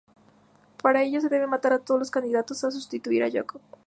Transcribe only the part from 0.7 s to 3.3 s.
Para ello debe matar a todos los "candidatos" a sustituir a